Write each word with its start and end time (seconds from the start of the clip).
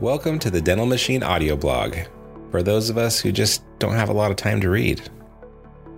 Welcome 0.00 0.40
to 0.40 0.50
the 0.50 0.60
Dental 0.60 0.86
Machine 0.86 1.22
audio 1.22 1.54
blog 1.54 1.94
for 2.50 2.62
those 2.62 2.90
of 2.90 2.98
us 2.98 3.20
who 3.20 3.30
just 3.30 3.62
don't 3.78 3.94
have 3.94 4.08
a 4.08 4.14
lot 4.14 4.32
of 4.32 4.36
time 4.36 4.60
to 4.62 4.70
read. 4.70 5.00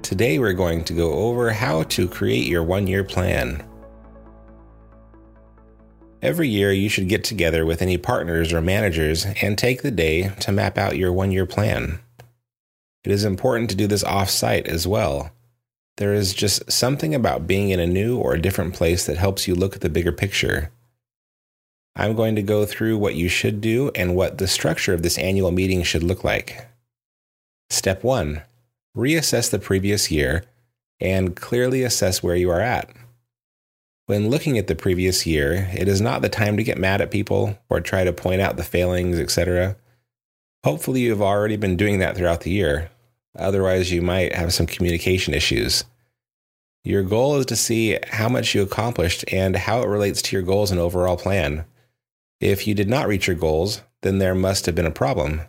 Today, 0.03 0.39
we're 0.39 0.53
going 0.53 0.85
to 0.85 0.93
go 0.93 1.13
over 1.13 1.51
how 1.53 1.85
to 1.85 2.07
create 2.07 2.47
your 2.47 2.63
one 2.63 2.87
year 2.87 3.03
plan. 3.03 3.65
Every 6.21 6.49
year, 6.49 6.71
you 6.71 6.91
should 6.91 7.09
get 7.09 7.25
together 7.25 7.65
with 7.65 7.81
any 7.81 7.97
partners 7.97 8.53
or 8.53 8.61
managers 8.61 9.27
and 9.41 9.57
take 9.57 9.81
the 9.81 9.91
day 9.91 10.33
to 10.41 10.53
map 10.53 10.77
out 10.77 10.99
your 10.99 11.13
one 11.13 11.33
year 11.33 11.47
plan. 11.47 12.01
It 13.05 13.13
is 13.13 13.25
important 13.25 13.71
to 13.71 13.77
do 13.77 13.87
this 13.87 14.05
off 14.05 14.29
site 14.29 14.67
as 14.67 14.87
well. 14.87 15.31
There 15.97 16.13
is 16.13 16.35
just 16.35 16.71
something 16.71 17.15
about 17.15 17.47
being 17.47 17.71
in 17.71 17.81
a 17.81 17.87
new 17.87 18.19
or 18.19 18.35
a 18.35 18.43
different 18.43 18.75
place 18.75 19.07
that 19.07 19.17
helps 19.17 19.49
you 19.49 19.55
look 19.55 19.77
at 19.77 19.81
the 19.81 19.89
bigger 19.89 20.13
picture. 20.13 20.73
I'm 21.97 22.17
going 22.17 22.35
to 22.37 22.43
go 22.43 22.67
through 22.67 22.99
what 22.99 23.15
you 23.15 23.29
should 23.29 23.61
do 23.61 23.91
and 23.95 24.17
what 24.17 24.39
the 24.39 24.49
structure 24.49 24.93
of 24.93 25.03
this 25.03 25.19
annual 25.19 25.53
meeting 25.53 25.83
should 25.83 26.03
look 26.03 26.25
like. 26.25 26.67
Step 27.71 28.03
1 28.03 28.43
Reassess 28.97 29.51
the 29.51 29.59
previous 29.59 30.11
year 30.11 30.45
and 31.01 31.37
clearly 31.37 31.83
assess 31.83 32.23
where 32.23 32.37
you 32.37 32.51
are 32.51 32.61
at. 32.61 32.91
When 34.07 34.29
looking 34.29 34.59
at 34.59 34.67
the 34.67 34.75
previous 34.75 35.27
year, 35.27 35.71
it 35.73 35.89
is 35.89 36.01
not 36.01 36.21
the 36.21 36.29
time 36.29 36.57
to 36.57 36.65
get 36.65 36.79
mad 36.79 37.01
at 37.01 37.11
people 37.11 37.59
or 37.69 37.81
try 37.81 38.05
to 38.05 38.13
point 38.13 38.41
out 38.41 38.57
the 38.57 38.63
failings, 38.63 39.19
etc. 39.19 39.77
Hopefully, 40.63 41.01
you've 41.01 41.23
already 41.23 41.57
been 41.57 41.77
doing 41.77 41.99
that 42.01 42.17
throughout 42.17 42.43
the 42.43 42.51
year. 42.51 42.91
Otherwise, 43.37 43.91
you 43.91 44.03
might 44.03 44.35
have 44.35 44.53
some 44.53 44.67
communication 44.67 45.33
issues. 45.33 45.85
Your 46.85 47.03
goal 47.03 47.37
is 47.37 47.47
to 47.47 47.57
see 47.57 47.99
how 48.09 48.29
much 48.29 48.55
you 48.55 48.63
accomplished 48.63 49.25
and 49.33 49.57
how 49.57 49.81
it 49.83 49.89
relates 49.89 50.21
to 50.23 50.37
your 50.37 50.43
goals 50.43 50.71
and 50.71 50.79
overall 50.79 51.17
plan. 51.17 51.65
If 52.41 52.67
you 52.67 52.75
did 52.75 52.89
not 52.89 53.09
reach 53.09 53.27
your 53.27 53.37
goals, 53.37 53.83
then 54.03 54.19
there 54.19 54.35
must 54.35 54.67
have 54.67 54.75
been 54.75 54.87
a 54.87 54.91
problem. 54.91 55.43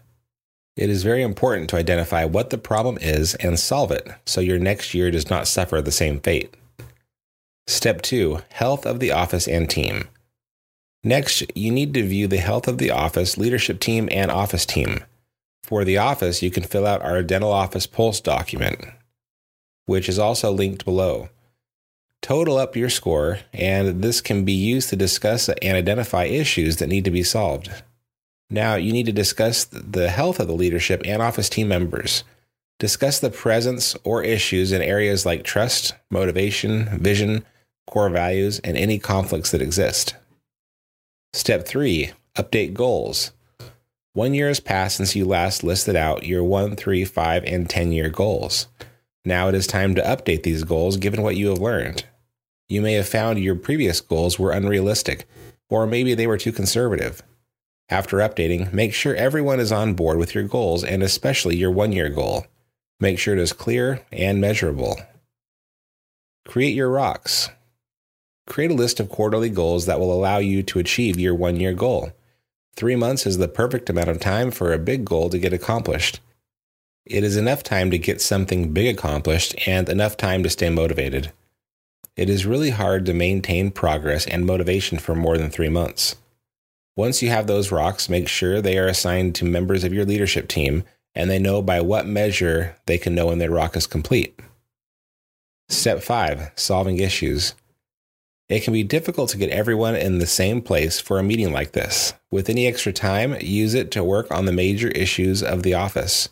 It 0.76 0.90
is 0.90 1.04
very 1.04 1.22
important 1.24 1.70
to 1.70 1.78
identify 1.78 2.26
what 2.26 2.50
the 2.50 2.58
problem 2.58 2.98
is 3.00 3.36
and 3.36 3.58
solve 3.58 3.92
it 3.92 4.08
so 4.26 4.42
your 4.42 4.60
next 4.60 4.94
year 4.94 5.10
does 5.10 5.30
not 5.30 5.48
suffer 5.48 5.82
the 5.82 5.92
same 5.92 6.20
fate. 6.20 6.54
Step 7.68 8.02
2 8.02 8.42
Health 8.50 8.86
of 8.86 9.00
the 9.00 9.12
Office 9.12 9.48
and 9.48 9.70
Team. 9.70 10.10
Next, 11.04 11.44
you 11.56 11.72
need 11.72 11.94
to 11.94 12.08
view 12.08 12.28
the 12.28 12.38
health 12.38 12.68
of 12.68 12.78
the 12.78 12.92
office, 12.92 13.38
leadership 13.38 13.80
team, 13.80 14.10
and 14.12 14.32
office 14.32 14.66
team. 14.66 15.04
For 15.64 15.86
the 15.86 15.98
office, 15.98 16.42
you 16.42 16.52
can 16.52 16.64
fill 16.64 16.86
out 16.86 17.02
our 17.02 17.24
dental 17.24 17.52
office 17.52 17.88
pulse 17.88 18.20
document, 18.20 18.86
which 19.86 20.10
is 20.10 20.20
also 20.20 20.52
linked 20.52 20.84
below. 20.84 21.30
Total 22.26 22.58
up 22.58 22.76
your 22.76 22.90
score, 22.90 23.42
and 23.54 24.02
this 24.02 24.20
can 24.20 24.46
be 24.46 24.52
used 24.52 24.90
to 24.90 24.96
discuss 24.96 25.48
and 25.48 25.78
identify 25.78 26.24
issues 26.24 26.78
that 26.78 26.88
need 26.88 27.06
to 27.06 27.12
be 27.12 27.22
solved. 27.22 27.70
Now, 28.50 28.74
you 28.74 28.92
need 28.92 29.06
to 29.06 29.12
discuss 29.12 29.66
the 29.66 30.10
health 30.10 30.40
of 30.40 30.48
the 30.48 30.56
leadership 30.56 31.04
and 31.06 31.22
office 31.22 31.50
team 31.50 31.68
members. 31.68 32.24
Discuss 32.80 33.20
the 33.20 33.30
presence 33.30 33.96
or 34.04 34.24
issues 34.24 34.72
in 34.72 34.82
areas 34.82 35.24
like 35.24 35.44
trust, 35.44 35.94
motivation, 36.10 36.98
vision, 37.00 37.46
core 37.86 38.10
values, 38.10 38.58
and 38.64 38.76
any 38.76 38.98
conflicts 38.98 39.52
that 39.52 39.62
exist. 39.62 40.16
Step 41.32 41.68
3 41.68 42.10
Update 42.36 42.74
goals. 42.74 43.34
One 44.14 44.34
year 44.34 44.48
has 44.48 44.60
passed 44.60 44.98
since 44.98 45.16
you 45.16 45.26
last 45.26 45.64
listed 45.64 45.96
out 45.96 46.26
your 46.26 46.44
1, 46.44 46.76
3, 46.76 47.06
5, 47.06 47.44
and 47.44 47.70
10 47.70 47.92
year 47.92 48.10
goals. 48.10 48.66
Now 49.24 49.48
it 49.48 49.54
is 49.54 49.68
time 49.68 49.94
to 49.94 50.02
update 50.02 50.42
these 50.42 50.64
goals 50.64 50.98
given 50.98 51.22
what 51.22 51.36
you 51.36 51.50
have 51.50 51.60
learned. 51.60 52.04
You 52.68 52.82
may 52.82 52.94
have 52.94 53.08
found 53.08 53.40
your 53.40 53.56
previous 53.56 54.02
goals 54.02 54.40
were 54.40 54.52
unrealistic, 54.52 55.28
or 55.70 55.86
maybe 55.86 56.14
they 56.14 56.28
were 56.28 56.38
too 56.38 56.52
conservative. 56.52 57.22
After 57.90 58.18
updating, 58.18 58.74
make 58.74 58.94
sure 58.94 59.16
everyone 59.16 59.60
is 59.60 59.72
on 59.72 59.94
board 59.94 60.18
with 60.18 60.34
your 60.34 60.44
goals 60.44 60.84
and 60.84 61.04
especially 61.04 61.56
your 61.56 61.70
one 61.70 61.92
year 61.92 62.10
goal. 62.10 62.48
Make 63.00 63.20
sure 63.20 63.36
it 63.36 63.40
is 63.40 63.54
clear 63.54 64.04
and 64.12 64.42
measurable. 64.42 64.98
Create 66.48 66.74
your 66.74 66.90
rocks. 66.90 67.50
Create 68.48 68.72
a 68.72 68.76
list 68.76 69.00
of 69.00 69.10
quarterly 69.10 69.50
goals 69.50 69.86
that 69.86 70.00
will 70.00 70.14
allow 70.14 70.38
you 70.38 70.64
to 70.64 70.80
achieve 70.80 71.20
your 71.20 71.36
one 71.36 71.60
year 71.60 71.74
goal. 71.74 72.12
Three 72.76 72.96
months 72.96 73.26
is 73.26 73.38
the 73.38 73.48
perfect 73.48 73.90
amount 73.90 74.10
of 74.10 74.20
time 74.20 74.52
for 74.52 74.74
a 74.74 74.80
big 74.80 75.06
goal 75.06 75.30
to 75.30 75.40
get 75.40 75.54
accomplished. 75.54 76.20
It 77.06 77.24
is 77.24 77.38
enough 77.38 77.64
time 77.64 77.92
to 77.92 77.98
get 77.98 78.22
something 78.22 78.74
big 78.74 78.96
accomplished 78.98 79.56
and 79.68 79.88
enough 79.88 80.18
time 80.18 80.42
to 80.44 80.50
stay 80.50 80.70
motivated. 80.70 81.32
It 82.16 82.30
is 82.30 82.46
really 82.46 82.70
hard 82.70 83.06
to 83.06 83.14
maintain 83.14 83.72
progress 83.72 84.26
and 84.26 84.46
motivation 84.46 85.00
for 85.00 85.16
more 85.16 85.38
than 85.38 85.50
three 85.50 85.70
months. 85.70 86.16
Once 86.96 87.22
you 87.22 87.30
have 87.30 87.48
those 87.48 87.72
rocks, 87.72 88.08
make 88.08 88.28
sure 88.28 88.62
they 88.62 88.78
are 88.78 88.88
assigned 88.88 89.36
to 89.36 89.46
members 89.46 89.84
of 89.84 89.94
your 89.94 90.06
leadership 90.06 90.48
team 90.48 90.84
and 91.14 91.30
they 91.30 91.40
know 91.40 91.62
by 91.62 91.82
what 91.82 92.06
measure 92.06 92.76
they 92.86 92.98
can 92.98 93.16
know 93.16 93.28
when 93.28 93.40
their 93.40 93.52
rock 93.52 93.76
is 93.76 93.88
complete. 93.88 94.40
Step 95.68 96.02
5 96.02 96.52
Solving 96.56 97.00
issues. 97.00 97.54
It 98.48 98.64
can 98.64 98.74
be 98.74 98.84
difficult 98.84 99.32
to 99.32 99.38
get 99.38 99.50
everyone 99.50 99.96
in 99.96 100.20
the 100.20 100.28
same 100.28 100.62
place 100.62 101.00
for 101.00 101.18
a 101.18 101.24
meeting 101.24 101.52
like 101.52 101.72
this. 101.72 102.14
With 102.32 102.50
any 102.50 102.68
extra 102.68 102.94
time, 102.94 103.36
use 103.42 103.74
it 103.74 103.90
to 103.92 104.04
work 104.04 104.32
on 104.32 104.46
the 104.46 104.52
major 104.52 104.90
issues 104.90 105.42
of 105.42 105.64
the 105.64 105.74
office. 105.74 106.30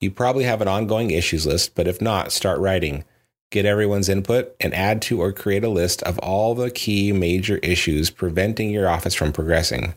You 0.00 0.10
probably 0.10 0.44
have 0.44 0.60
an 0.60 0.68
ongoing 0.68 1.12
issues 1.12 1.46
list, 1.46 1.74
but 1.74 1.86
if 1.86 2.00
not, 2.02 2.32
start 2.32 2.58
writing. 2.58 3.04
Get 3.50 3.64
everyone's 3.64 4.08
input 4.08 4.54
and 4.60 4.74
add 4.74 5.00
to 5.02 5.22
or 5.22 5.32
create 5.32 5.64
a 5.64 5.70
list 5.70 6.02
of 6.02 6.18
all 6.18 6.54
the 6.54 6.70
key 6.70 7.12
major 7.12 7.56
issues 7.58 8.10
preventing 8.10 8.70
your 8.70 8.88
office 8.88 9.14
from 9.14 9.32
progressing. 9.32 9.94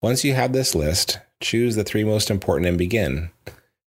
Once 0.00 0.22
you 0.22 0.34
have 0.34 0.52
this 0.52 0.74
list, 0.74 1.18
choose 1.40 1.76
the 1.76 1.84
three 1.84 2.04
most 2.04 2.30
important 2.30 2.68
and 2.68 2.78
begin. 2.78 3.30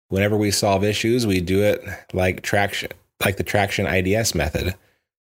Whenever 0.10 0.36
we 0.36 0.52
solve 0.52 0.84
issues, 0.84 1.28
we 1.28 1.40
do 1.40 1.64
it 1.64 1.84
like 2.14 2.42
traction 2.42 2.92
like 3.24 3.38
the 3.38 3.44
traction 3.44 3.88
IDS 3.88 4.36
method. 4.36 4.76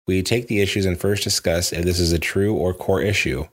We 0.07 0.23
take 0.23 0.49
the 0.49 0.61
issues 0.61 0.87
and 0.87 0.99
first 0.99 1.23
discuss 1.25 1.73
if 1.73 1.85
this 1.85 1.99
is 1.99 2.12
a 2.12 2.19
true 2.19 2.55
or 2.55 2.75
core 2.75 3.01
issue, 3.01 3.47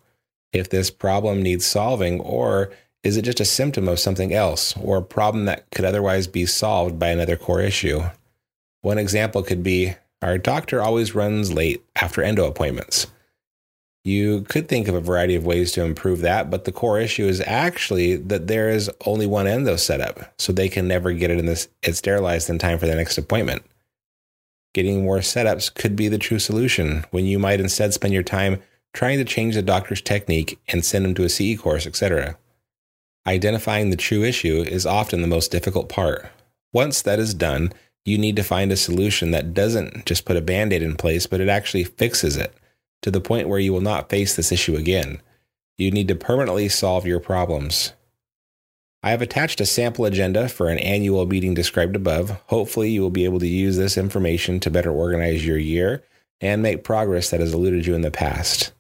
if 0.52 0.70
this 0.70 0.90
problem 0.90 1.42
needs 1.42 1.66
solving, 1.66 2.20
or 2.20 2.72
is 3.04 3.16
it 3.16 3.22
just 3.22 3.40
a 3.40 3.46
symptom 3.46 3.88
of 3.88 4.00
something 4.00 4.34
else, 4.34 4.76
or 4.78 4.98
a 4.98 5.04
problem 5.04 5.46
that 5.46 5.70
could 5.72 5.86
otherwise 5.86 6.28
be 6.28 6.46
solved 6.46 7.00
by 7.00 7.08
another 7.08 7.38
core 7.38 7.62
issue. 7.62 8.02
One 8.82 8.98
example 8.98 9.44
could 9.44 9.64
be 9.64 9.96
our 10.22 10.38
doctor 10.38 10.82
always 10.82 11.16
runs 11.16 11.54
late 11.54 11.84
after 11.96 12.24
endo 12.24 12.46
appointments. 12.46 13.08
You 14.04 14.44
could 14.44 14.70
think 14.70 14.88
of 14.88 14.96
a 14.96 15.02
variety 15.02 15.36
of 15.36 15.46
ways 15.46 15.74
to 15.74 15.84
improve 15.84 16.22
that, 16.22 16.50
but 16.50 16.64
the 16.64 16.72
core 16.72 17.00
issue 17.00 17.26
is 17.26 17.42
actually 17.42 18.16
that 18.16 18.48
there 18.48 18.70
is 18.70 18.90
only 19.06 19.26
one 19.26 19.48
endo 19.48 19.76
set 19.76 20.00
up, 20.00 20.34
so 20.40 20.54
they 20.54 20.70
can 20.70 20.88
never 20.88 21.12
get 21.12 21.30
it 21.30 21.40
in 21.40 21.46
this 21.46 21.68
it 21.84 21.96
sterilized 21.96 22.50
in 22.50 22.58
time 22.58 22.80
for 22.80 22.88
the 22.88 22.96
next 22.96 23.18
appointment. 23.18 23.64
Getting 24.74 25.04
more 25.04 25.20
setups 25.20 25.74
could 25.74 25.96
be 25.96 26.08
the 26.08 26.18
true 26.18 26.40
solution 26.40 27.04
when 27.12 27.26
you 27.26 27.38
might 27.38 27.59
instead 27.59 27.94
spend 27.94 28.14
your 28.14 28.24
time 28.24 28.62
trying 28.94 29.18
to 29.18 29.26
change 29.26 29.56
the 29.56 29.62
doctor's 29.62 30.02
technique 30.02 30.58
and 30.68 30.86
send 30.86 31.04
them 31.04 31.14
to 31.16 31.24
a 31.24 31.30
CE 31.30 31.59
course, 31.59 31.86
etc. 31.86 32.38
Identifying 33.28 33.90
the 33.90 33.98
true 33.98 34.24
issue 34.24 34.64
is 34.66 34.86
often 34.86 35.22
the 35.22 35.28
most 35.28 35.52
difficult 35.52 35.90
part. 35.90 36.32
Once 36.72 37.02
that 37.02 37.20
is 37.20 37.34
done, 37.34 37.74
you 38.07 38.18
need 38.18 38.38
to 38.38 38.44
find 38.44 38.72
a 38.72 38.78
solution 38.78 39.31
that 39.31 39.53
doesn't 39.53 40.06
just 40.06 40.23
put 40.23 40.38
a 40.38 40.41
band 40.41 40.72
aid 40.72 40.81
in 40.81 40.95
place, 40.95 41.28
but 41.28 41.41
it 41.41 41.50
actually 41.50 41.84
fixes 41.84 42.38
it 42.38 42.53
to 43.01 43.12
the 43.12 43.19
point 43.19 43.50
where 43.50 43.59
you 43.59 43.73
will 43.73 43.81
not 43.81 44.09
face 44.09 44.35
this 44.35 44.51
issue 44.51 44.75
again. 44.75 45.22
You 45.78 45.91
need 45.91 46.07
to 46.07 46.16
permanently 46.16 46.69
solve 46.69 47.06
your 47.06 47.19
problems. 47.19 47.91
I 49.03 49.12
have 49.12 49.22
attached 49.22 49.62
a 49.62 49.66
sample 49.66 50.06
agenda 50.06 50.47
for 50.47 50.69
an 50.69 50.79
annual 50.79 51.25
meeting 51.25 51.53
described 51.53 51.96
above. 51.97 52.41
Hopefully, 52.47 52.90
you 52.90 53.01
will 53.01 53.09
be 53.09 53.25
able 53.25 53.40
to 53.40 53.47
use 53.47 53.75
this 53.75 53.97
information 53.97 54.59
to 54.62 54.72
better 54.72 54.90
organize 54.90 55.46
your 55.46 55.57
year 55.57 56.01
and 56.40 56.62
make 56.62 56.85
progress 56.85 57.29
that 57.29 57.41
has 57.41 57.53
eluded 57.53 57.85
you 57.85 57.94
in 57.94 58.01
the 58.01 58.12
past. 58.12 58.72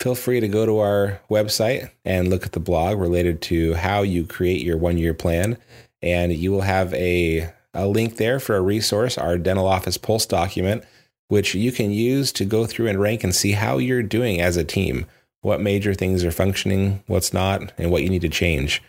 Feel 0.00 0.16
free 0.16 0.40
to 0.40 0.48
go 0.48 0.66
to 0.66 0.78
our 0.78 1.20
website 1.30 1.90
and 2.04 2.28
look 2.28 2.44
at 2.44 2.52
the 2.52 2.60
blog 2.60 2.98
related 2.98 3.40
to 3.42 3.74
how 3.74 4.02
you 4.02 4.26
create 4.26 4.62
your 4.62 4.76
one 4.76 4.98
year 4.98 5.14
plan. 5.14 5.56
And 6.02 6.32
you 6.32 6.52
will 6.52 6.60
have 6.60 6.92
a, 6.92 7.52
a 7.76 7.86
link 7.86 8.16
there 8.16 8.40
for 8.40 8.56
a 8.56 8.60
resource, 8.60 9.18
our 9.18 9.38
dental 9.38 9.66
office 9.66 9.98
pulse 9.98 10.26
document, 10.26 10.84
which 11.28 11.54
you 11.54 11.72
can 11.72 11.90
use 11.90 12.32
to 12.32 12.44
go 12.44 12.66
through 12.66 12.88
and 12.88 13.00
rank 13.00 13.24
and 13.24 13.34
see 13.34 13.52
how 13.52 13.78
you're 13.78 14.02
doing 14.02 14.40
as 14.40 14.56
a 14.56 14.64
team, 14.64 15.06
what 15.42 15.60
major 15.60 15.94
things 15.94 16.24
are 16.24 16.30
functioning, 16.30 17.02
what's 17.06 17.32
not, 17.32 17.72
and 17.78 17.90
what 17.90 18.02
you 18.02 18.08
need 18.08 18.22
to 18.22 18.28
change. 18.28 18.82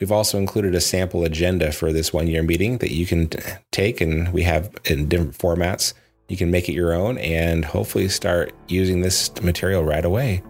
We've 0.00 0.12
also 0.12 0.38
included 0.38 0.74
a 0.74 0.80
sample 0.80 1.24
agenda 1.24 1.72
for 1.72 1.92
this 1.92 2.12
one 2.12 2.26
year 2.26 2.42
meeting 2.42 2.78
that 2.78 2.92
you 2.92 3.06
can 3.06 3.30
take, 3.70 4.00
and 4.00 4.32
we 4.32 4.42
have 4.42 4.74
in 4.84 5.08
different 5.08 5.38
formats. 5.38 5.94
You 6.28 6.36
can 6.36 6.50
make 6.50 6.68
it 6.68 6.74
your 6.74 6.92
own 6.92 7.18
and 7.18 7.64
hopefully 7.64 8.08
start 8.08 8.52
using 8.66 9.02
this 9.02 9.32
material 9.42 9.84
right 9.84 10.04
away. 10.04 10.42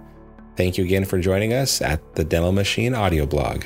Thank 0.56 0.79
you 0.79 0.85
again 0.85 1.05
for 1.05 1.19
joining 1.19 1.52
us 1.52 1.82
at 1.82 2.14
the 2.14 2.25
Dental 2.25 2.52
Machine 2.52 2.94
audio 2.94 3.26
blog. 3.26 3.64